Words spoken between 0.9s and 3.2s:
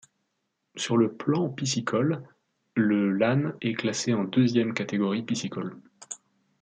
le plan piscicole, le